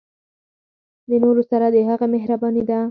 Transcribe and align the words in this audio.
د 1.09 1.11
نورو 1.23 1.41
سره 1.51 1.65
د 1.75 1.77
هغه 1.89 2.05
مهرباني 2.13 2.63
ده. 2.69 2.77